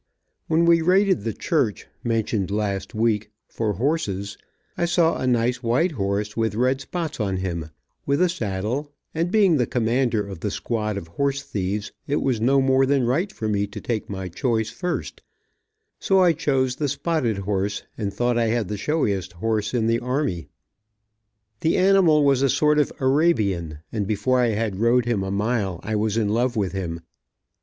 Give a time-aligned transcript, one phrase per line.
[0.47, 4.35] When we raided the church, mentioned last week, for horses,
[4.75, 7.69] I saw a nice white horse with red spots on him,
[8.07, 12.41] with a saddle, and being the commander of the squad of horse thieves, it was
[12.41, 15.21] no more than right for me to take my choice first,
[15.99, 19.99] so I chose the spotted horse, and thought I had the showiest horse in the
[19.99, 20.47] army.
[21.59, 25.79] The animal was a sort of Arabian, and before I had rode him a mile
[25.83, 27.01] I was in love with him.